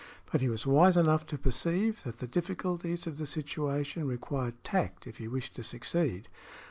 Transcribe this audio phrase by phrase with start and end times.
[0.31, 5.05] But he was wise enough to perceive that the difficulties of the situation required tact
[5.05, 6.27] if he wished to succeed.